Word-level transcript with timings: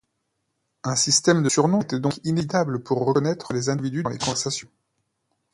Un 0.83 0.95
système 0.95 1.43
de 1.43 1.49
surnoms 1.49 1.83
était 1.83 1.99
donc 1.99 2.19
inévitable 2.23 2.81
pour 2.81 3.05
reconnaître 3.05 3.53
les 3.53 3.69
individus 3.69 4.01
dans 4.01 4.09
les 4.09 4.17
conversations. 4.17 4.71